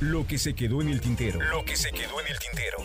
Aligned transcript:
Lo 0.00 0.26
que 0.26 0.36
se 0.36 0.54
quedó 0.54 0.82
en 0.82 0.90
el 0.90 1.00
tintero. 1.00 1.40
Lo 1.40 1.64
que 1.64 1.74
se 1.74 1.90
quedó 1.90 2.20
en 2.20 2.26
el 2.26 2.38
tintero. 2.38 2.76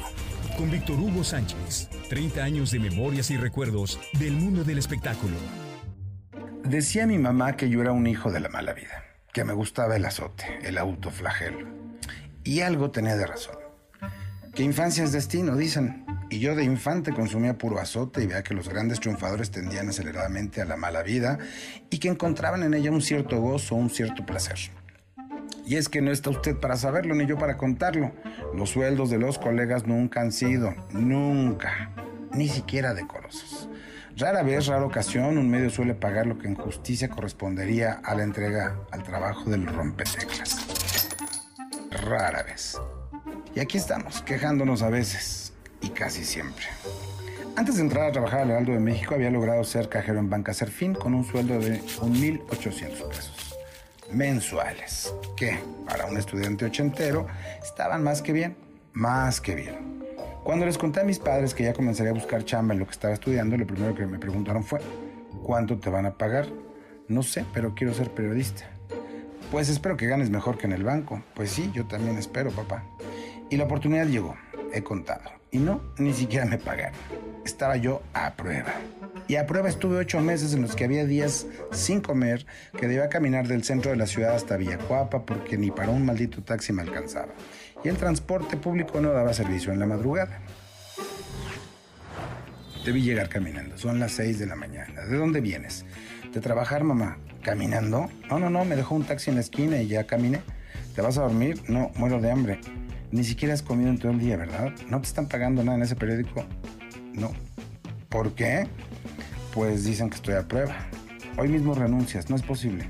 Con 0.57 0.71
Víctor 0.71 0.97
Hugo 0.97 1.25
Sánchez. 1.25 1.89
30 2.07 2.41
años 2.41 2.71
de 2.71 2.79
memorias 2.79 3.29
y 3.31 3.35
recuerdos 3.35 3.99
del 4.17 4.31
mundo 4.31 4.63
del 4.63 4.77
espectáculo. 4.77 5.35
Decía 6.63 7.05
mi 7.05 7.17
mamá 7.17 7.57
que 7.57 7.67
yo 7.67 7.81
era 7.81 7.91
un 7.91 8.07
hijo 8.07 8.31
de 8.31 8.39
la 8.39 8.47
mala 8.47 8.71
vida, 8.71 9.03
que 9.33 9.43
me 9.43 9.51
gustaba 9.51 9.97
el 9.97 10.05
azote, 10.05 10.59
el 10.63 10.77
autoflagelo. 10.77 11.67
Y 12.45 12.61
algo 12.61 12.91
tenía 12.91 13.17
de 13.17 13.27
razón. 13.27 13.57
Que 14.55 14.63
infancia 14.63 15.03
es 15.03 15.11
destino, 15.11 15.57
dicen. 15.57 16.05
Y 16.29 16.39
yo 16.39 16.55
de 16.55 16.63
infante 16.63 17.11
consumía 17.11 17.57
puro 17.57 17.79
azote 17.79 18.23
y 18.23 18.27
veía 18.27 18.41
que 18.41 18.53
los 18.53 18.69
grandes 18.69 19.01
triunfadores 19.01 19.51
tendían 19.51 19.89
aceleradamente 19.89 20.61
a 20.61 20.65
la 20.65 20.77
mala 20.77 21.03
vida 21.03 21.39
y 21.89 21.97
que 21.97 22.07
encontraban 22.07 22.63
en 22.63 22.73
ella 22.73 22.89
un 22.89 23.01
cierto 23.01 23.41
gozo, 23.41 23.75
un 23.75 23.89
cierto 23.89 24.25
placer. 24.25 24.71
Y 25.71 25.77
es 25.77 25.87
que 25.87 26.01
no 26.01 26.11
está 26.11 26.29
usted 26.29 26.57
para 26.57 26.75
saberlo 26.75 27.15
ni 27.15 27.25
yo 27.25 27.37
para 27.37 27.55
contarlo. 27.55 28.11
Los 28.53 28.71
sueldos 28.71 29.09
de 29.09 29.17
los 29.17 29.37
colegas 29.37 29.87
nunca 29.87 30.19
han 30.19 30.33
sido, 30.33 30.75
nunca, 30.91 31.91
ni 32.33 32.49
siquiera 32.49 32.93
decorosos. 32.93 33.69
Rara 34.17 34.43
vez, 34.43 34.67
rara 34.67 34.83
ocasión, 34.83 35.37
un 35.37 35.49
medio 35.49 35.69
suele 35.69 35.93
pagar 35.93 36.27
lo 36.27 36.37
que 36.37 36.49
en 36.49 36.55
justicia 36.55 37.09
correspondería 37.09 38.01
a 38.03 38.15
la 38.15 38.23
entrega 38.23 38.81
al 38.91 39.03
trabajo 39.03 39.49
del 39.49 39.65
rompeteclas. 39.65 40.59
Rara 41.89 42.43
vez. 42.43 42.77
Y 43.55 43.61
aquí 43.61 43.77
estamos, 43.77 44.21
quejándonos 44.23 44.81
a 44.81 44.89
veces, 44.89 45.53
y 45.79 45.91
casi 45.91 46.25
siempre. 46.25 46.65
Antes 47.55 47.77
de 47.77 47.83
entrar 47.83 48.09
a 48.09 48.11
trabajar 48.11 48.41
al 48.41 48.49
Heraldo 48.49 48.73
de 48.73 48.79
México, 48.81 49.15
había 49.15 49.31
logrado 49.31 49.63
ser 49.63 49.87
cajero 49.87 50.19
en 50.19 50.29
Banca 50.29 50.53
Serfín 50.53 50.95
con 50.95 51.13
un 51.13 51.23
sueldo 51.23 51.59
de 51.59 51.79
1.800 51.79 53.07
pesos 53.07 53.50
mensuales, 54.13 55.13
que 55.35 55.59
para 55.87 56.05
un 56.05 56.17
estudiante 56.17 56.65
ochentero 56.65 57.27
estaban 57.61 58.03
más 58.03 58.21
que 58.21 58.33
bien, 58.33 58.55
más 58.93 59.41
que 59.41 59.55
bien. 59.55 60.01
Cuando 60.43 60.65
les 60.65 60.77
conté 60.77 61.01
a 61.01 61.03
mis 61.03 61.19
padres 61.19 61.53
que 61.53 61.63
ya 61.63 61.73
comenzaría 61.73 62.11
a 62.11 62.15
buscar 62.15 62.43
chamba 62.43 62.73
en 62.73 62.79
lo 62.79 62.85
que 62.85 62.91
estaba 62.91 63.13
estudiando, 63.13 63.57
lo 63.57 63.67
primero 63.67 63.93
que 63.93 64.05
me 64.05 64.17
preguntaron 64.17 64.63
fue, 64.63 64.79
¿cuánto 65.43 65.79
te 65.79 65.89
van 65.89 66.05
a 66.05 66.17
pagar? 66.17 66.47
No 67.07 67.23
sé, 67.23 67.45
pero 67.53 67.75
quiero 67.75 67.93
ser 67.93 68.09
periodista. 68.11 68.63
Pues 69.51 69.69
espero 69.69 69.97
que 69.97 70.07
ganes 70.07 70.29
mejor 70.29 70.57
que 70.57 70.65
en 70.65 70.71
el 70.71 70.83
banco. 70.83 71.21
Pues 71.35 71.51
sí, 71.51 71.69
yo 71.73 71.85
también 71.85 72.17
espero, 72.17 72.51
papá. 72.51 72.83
Y 73.49 73.57
la 73.57 73.65
oportunidad 73.65 74.07
llegó, 74.07 74.35
he 74.73 74.81
contado. 74.81 75.29
Y 75.51 75.59
no, 75.59 75.81
ni 75.97 76.13
siquiera 76.13 76.45
me 76.45 76.57
pagaron. 76.57 77.30
Estaba 77.45 77.77
yo 77.77 78.01
a 78.13 78.35
prueba. 78.35 78.73
Y 79.27 79.35
a 79.35 79.45
prueba 79.45 79.69
estuve 79.69 79.97
ocho 79.97 80.19
meses 80.19 80.53
en 80.53 80.61
los 80.61 80.75
que 80.75 80.83
había 80.83 81.05
días 81.05 81.47
sin 81.71 82.01
comer, 82.01 82.45
que 82.77 82.87
debía 82.87 83.09
caminar 83.09 83.47
del 83.47 83.63
centro 83.63 83.91
de 83.91 83.97
la 83.97 84.07
ciudad 84.07 84.35
hasta 84.35 84.57
Villacuapa 84.57 85.25
porque 85.25 85.57
ni 85.57 85.71
para 85.71 85.89
un 85.89 86.05
maldito 86.05 86.43
taxi 86.43 86.73
me 86.73 86.81
alcanzaba. 86.81 87.33
Y 87.83 87.87
el 87.87 87.97
transporte 87.97 88.57
público 88.57 89.01
no 89.01 89.11
daba 89.11 89.33
servicio 89.33 89.71
en 89.71 89.79
la 89.79 89.85
madrugada. 89.85 90.39
Debí 92.85 93.03
llegar 93.03 93.29
caminando. 93.29 93.77
Son 93.77 93.99
las 93.99 94.11
seis 94.11 94.39
de 94.39 94.47
la 94.47 94.55
mañana. 94.55 95.05
¿De 95.05 95.17
dónde 95.17 95.39
vienes? 95.39 95.85
De 96.33 96.41
trabajar, 96.41 96.83
mamá. 96.83 97.17
¿Caminando? 97.41 98.09
No, 98.29 98.39
no, 98.39 98.49
no. 98.49 98.65
Me 98.65 98.75
dejó 98.75 98.95
un 98.95 99.03
taxi 99.03 99.29
en 99.29 99.35
la 99.35 99.41
esquina 99.41 99.81
y 99.81 99.87
ya 99.87 100.05
caminé. 100.05 100.41
¿Te 100.95 101.01
vas 101.01 101.17
a 101.17 101.21
dormir? 101.21 101.61
No, 101.67 101.91
muero 101.95 102.19
de 102.19 102.31
hambre. 102.31 102.59
Ni 103.11 103.23
siquiera 103.23 103.53
has 103.53 103.61
comido 103.61 103.89
en 103.89 103.99
todo 103.99 104.11
el 104.11 104.19
día, 104.19 104.37
¿verdad? 104.37 104.71
¿No 104.89 104.99
te 104.99 105.07
están 105.07 105.27
pagando 105.27 105.63
nada 105.63 105.77
en 105.77 105.83
ese 105.83 105.95
periódico? 105.95 106.45
No. 107.13 107.31
¿Por 108.09 108.33
qué? 108.33 108.67
Pues 109.53 109.83
dicen 109.83 110.09
que 110.09 110.15
estoy 110.15 110.35
a 110.35 110.47
prueba. 110.47 110.75
Hoy 111.37 111.47
mismo 111.47 111.73
renuncias, 111.73 112.29
no 112.29 112.35
es 112.35 112.41
posible. 112.41 112.89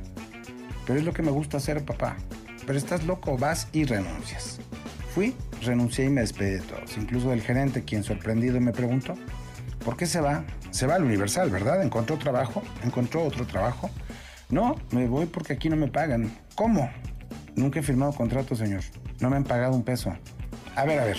Pero 0.85 0.99
es 0.99 1.05
lo 1.05 1.13
que 1.13 1.21
me 1.21 1.31
gusta 1.31 1.57
hacer, 1.57 1.83
papá. 1.83 2.17
Pero 2.65 2.77
estás 2.77 3.05
loco, 3.05 3.37
vas 3.37 3.67
y 3.71 3.85
renuncias. 3.85 4.59
Fui, 5.13 5.35
renuncié 5.61 6.05
y 6.05 6.09
me 6.09 6.21
despedí 6.21 6.51
de 6.51 6.61
todos, 6.61 6.97
incluso 6.97 7.29
del 7.29 7.41
gerente, 7.41 7.83
quien 7.83 8.03
sorprendido 8.03 8.59
me 8.61 8.71
preguntó, 8.71 9.15
¿por 9.83 9.97
qué 9.97 10.05
se 10.05 10.21
va? 10.21 10.45
Se 10.69 10.87
va 10.87 10.95
al 10.95 11.03
Universal, 11.03 11.49
¿verdad? 11.49 11.83
¿Encontró 11.83 12.17
trabajo? 12.17 12.63
¿Encontró 12.83 13.23
otro 13.23 13.45
trabajo? 13.45 13.89
No, 14.49 14.75
me 14.91 15.07
voy 15.07 15.25
porque 15.25 15.53
aquí 15.53 15.69
no 15.69 15.75
me 15.75 15.87
pagan. 15.87 16.31
¿Cómo? 16.55 16.89
Nunca 17.55 17.79
he 17.79 17.83
firmado 17.83 18.13
contrato, 18.13 18.55
señor. 18.55 18.81
No 19.19 19.29
me 19.29 19.35
han 19.35 19.43
pagado 19.43 19.75
un 19.75 19.83
peso. 19.83 20.15
A 20.75 20.85
ver, 20.85 20.99
a 20.99 21.05
ver. 21.05 21.17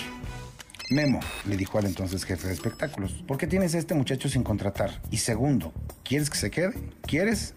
Memo, 0.92 1.20
le 1.47 1.56
dijo 1.56 1.78
al 1.78 1.86
entonces 1.86 2.25
jefe 2.25 2.48
de 2.48 2.53
espectáculos, 2.53 3.25
¿por 3.26 3.38
qué 3.38 3.47
tienes 3.47 3.75
a 3.75 3.78
este 3.78 3.94
muchacho 3.94 4.28
sin 4.28 4.42
contratar? 4.42 5.00
Y 5.10 5.16
segundo, 5.16 5.72
¿quieres 6.04 6.28
que 6.28 6.36
se 6.36 6.50
quede? 6.50 6.75
¿Quieres? 7.06 7.54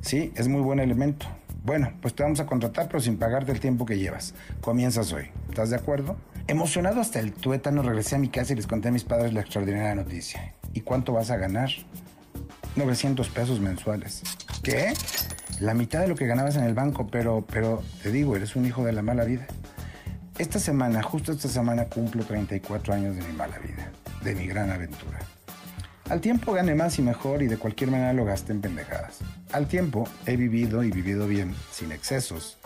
Sí, 0.00 0.32
es 0.34 0.48
muy 0.48 0.62
buen 0.62 0.80
elemento. 0.80 1.26
Bueno, 1.62 1.92
pues 2.00 2.14
te 2.14 2.22
vamos 2.22 2.40
a 2.40 2.46
contratar, 2.46 2.88
pero 2.88 3.00
sin 3.00 3.18
pagarte 3.18 3.52
el 3.52 3.60
tiempo 3.60 3.84
que 3.84 3.98
llevas. 3.98 4.34
Comienzas 4.62 5.12
hoy. 5.12 5.26
¿Estás 5.50 5.68
de 5.68 5.76
acuerdo? 5.76 6.16
Emocionado 6.46 7.02
hasta 7.02 7.20
el 7.20 7.32
tuétano, 7.32 7.82
regresé 7.82 8.16
a 8.16 8.18
mi 8.18 8.30
casa 8.30 8.54
y 8.54 8.56
les 8.56 8.66
conté 8.66 8.88
a 8.88 8.92
mis 8.92 9.04
padres 9.04 9.34
la 9.34 9.42
extraordinaria 9.42 9.94
noticia. 9.94 10.54
¿Y 10.72 10.80
cuánto 10.80 11.12
vas 11.12 11.30
a 11.30 11.36
ganar? 11.36 11.68
900 12.76 13.28
pesos 13.28 13.60
mensuales. 13.60 14.22
¿Qué? 14.62 14.94
La 15.60 15.74
mitad 15.74 16.00
de 16.00 16.08
lo 16.08 16.14
que 16.14 16.26
ganabas 16.26 16.56
en 16.56 16.64
el 16.64 16.72
banco, 16.72 17.08
pero, 17.08 17.44
pero 17.52 17.82
te 18.02 18.10
digo, 18.10 18.36
eres 18.36 18.56
un 18.56 18.64
hijo 18.64 18.84
de 18.84 18.92
la 18.92 19.02
mala 19.02 19.24
vida. 19.24 19.46
Esta 20.40 20.58
semana, 20.58 21.02
justo 21.02 21.32
esta 21.32 21.48
semana, 21.48 21.84
cumplo 21.84 22.24
34 22.24 22.94
años 22.94 23.14
de 23.14 23.22
mi 23.24 23.34
mala 23.34 23.58
vida, 23.58 23.92
de 24.24 24.34
mi 24.34 24.46
gran 24.46 24.70
aventura. 24.70 25.18
Al 26.08 26.22
tiempo 26.22 26.54
gane 26.54 26.74
más 26.74 26.98
y 26.98 27.02
mejor 27.02 27.42
y 27.42 27.46
de 27.46 27.58
cualquier 27.58 27.90
manera 27.90 28.14
lo 28.14 28.24
gasté 28.24 28.52
en 28.52 28.62
pendejadas. 28.62 29.18
Al 29.52 29.68
tiempo 29.68 30.08
he 30.24 30.38
vivido 30.38 30.82
y 30.82 30.90
vivido 30.90 31.26
bien, 31.26 31.54
sin 31.70 31.92
excesos, 31.92 32.56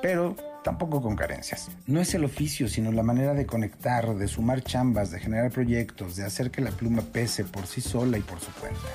pero 0.00 0.36
tampoco 0.64 1.02
con 1.02 1.16
carencias. 1.16 1.68
No 1.86 2.00
es 2.00 2.14
el 2.14 2.24
oficio, 2.24 2.66
sino 2.66 2.92
la 2.92 3.02
manera 3.02 3.34
de 3.34 3.44
conectar, 3.44 4.14
de 4.16 4.26
sumar 4.26 4.62
chambas, 4.62 5.10
de 5.10 5.20
generar 5.20 5.50
proyectos, 5.50 6.16
de 6.16 6.24
hacer 6.24 6.50
que 6.50 6.62
la 6.62 6.70
pluma 6.70 7.02
pese 7.02 7.44
por 7.44 7.66
sí 7.66 7.82
sola 7.82 8.16
y 8.16 8.22
por 8.22 8.40
su 8.40 8.50
cuenta. 8.52 8.88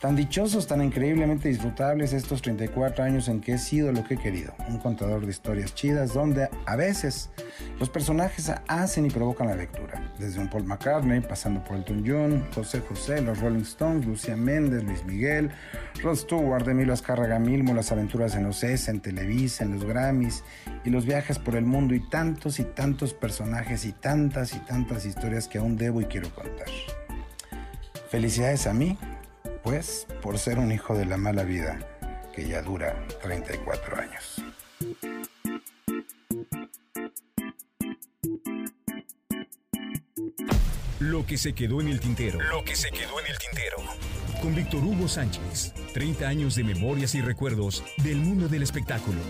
Tan 0.00 0.14
dichosos, 0.14 0.68
tan 0.68 0.80
increíblemente 0.80 1.48
disfrutables 1.48 2.12
estos 2.12 2.40
34 2.40 3.02
años 3.02 3.26
en 3.26 3.40
que 3.40 3.54
he 3.54 3.58
sido 3.58 3.90
lo 3.90 4.04
que 4.04 4.14
he 4.14 4.16
querido, 4.16 4.54
un 4.68 4.78
contador 4.78 5.24
de 5.24 5.32
historias 5.32 5.74
chidas 5.74 6.14
donde 6.14 6.48
a 6.66 6.76
veces 6.76 7.30
los 7.80 7.90
personajes 7.90 8.52
hacen 8.68 9.06
y 9.06 9.10
provocan 9.10 9.48
la 9.48 9.56
lectura, 9.56 10.12
desde 10.16 10.38
un 10.38 10.48
Paul 10.48 10.66
McCartney, 10.66 11.20
pasando 11.20 11.64
por 11.64 11.78
Elton 11.78 12.04
John, 12.06 12.46
José 12.54 12.80
José, 12.80 13.22
los 13.22 13.40
Rolling 13.40 13.62
Stones, 13.62 14.06
Lucía 14.06 14.36
Méndez, 14.36 14.84
Luis 14.84 15.04
Miguel, 15.04 15.50
Rod 16.00 16.14
Stewart, 16.14 16.68
Emilio 16.68 16.92
Azcárraga 16.92 17.40
Milmo, 17.40 17.74
las 17.74 17.90
aventuras 17.90 18.36
en 18.36 18.46
OCES, 18.46 18.86
en 18.90 19.00
Televisa, 19.00 19.64
en 19.64 19.74
los 19.74 19.84
Grammys 19.84 20.44
y 20.84 20.90
los 20.90 21.06
viajes 21.06 21.40
por 21.40 21.56
el 21.56 21.64
mundo 21.64 21.96
y 21.96 22.08
tantos 22.08 22.60
y 22.60 22.64
tantos 22.64 23.14
personajes 23.14 23.84
y 23.84 23.90
tantas 23.90 24.54
y 24.54 24.60
tantas 24.60 25.04
historias 25.06 25.48
que 25.48 25.58
aún 25.58 25.76
debo 25.76 26.00
y 26.00 26.04
quiero 26.04 26.32
contar. 26.32 26.68
Felicidades 28.10 28.68
a 28.68 28.72
mí 28.72 28.96
pues 29.68 30.06
por 30.22 30.38
ser 30.38 30.58
un 30.58 30.72
hijo 30.72 30.94
de 30.94 31.04
la 31.04 31.18
mala 31.18 31.44
vida 31.44 31.78
que 32.34 32.48
ya 32.48 32.62
dura 32.62 33.06
34 33.20 33.98
años. 33.98 34.42
Lo 41.00 41.26
que 41.26 41.36
se 41.36 41.52
quedó 41.52 41.82
en 41.82 41.88
el 41.88 42.00
tintero. 42.00 42.40
Lo 42.40 42.64
que 42.64 42.74
se 42.74 42.88
quedó 42.88 43.20
en 43.20 43.26
el 43.26 43.36
tintero. 43.36 43.76
Con 44.40 44.54
Víctor 44.54 44.82
Hugo 44.82 45.06
Sánchez. 45.06 45.74
30 45.92 46.26
años 46.26 46.54
de 46.54 46.64
memorias 46.64 47.14
y 47.14 47.20
recuerdos 47.20 47.84
del 47.98 48.16
mundo 48.16 48.48
del 48.48 48.62
espectáculo. 48.62 49.20